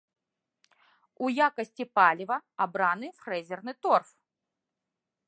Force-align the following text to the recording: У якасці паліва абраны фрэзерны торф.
У 1.27 1.29
якасці 1.49 1.83
паліва 1.99 2.37
абраны 2.67 3.07
фрэзерны 3.21 3.73
торф. 3.87 4.09